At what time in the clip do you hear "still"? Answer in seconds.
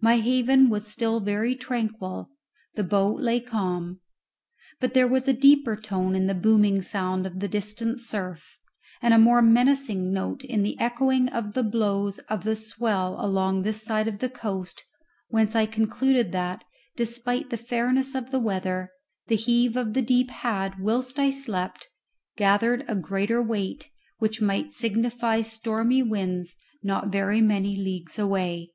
0.86-1.20